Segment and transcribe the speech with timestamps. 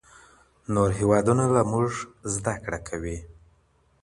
[0.73, 1.91] نور هېوادونه له موږ
[2.33, 3.17] زده کړه کوي.